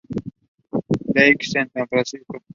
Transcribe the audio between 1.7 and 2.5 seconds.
Francisco.